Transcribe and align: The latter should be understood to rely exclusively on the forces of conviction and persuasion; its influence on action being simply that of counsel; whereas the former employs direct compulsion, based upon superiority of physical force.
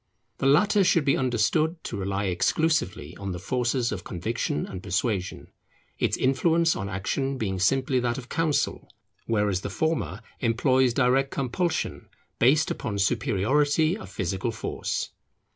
The 0.39 0.47
latter 0.47 0.83
should 0.83 1.05
be 1.05 1.15
understood 1.15 1.75
to 1.83 1.95
rely 1.95 2.25
exclusively 2.25 3.15
on 3.17 3.33
the 3.33 3.39
forces 3.39 3.91
of 3.91 4.03
conviction 4.03 4.65
and 4.65 4.81
persuasion; 4.81 5.51
its 5.99 6.17
influence 6.17 6.75
on 6.75 6.89
action 6.89 7.37
being 7.37 7.59
simply 7.59 7.99
that 7.99 8.17
of 8.17 8.27
counsel; 8.27 8.89
whereas 9.27 9.61
the 9.61 9.69
former 9.69 10.21
employs 10.39 10.95
direct 10.95 11.29
compulsion, 11.29 12.09
based 12.39 12.71
upon 12.71 12.97
superiority 12.97 13.95
of 13.95 14.09
physical 14.09 14.49
force. 14.51 15.11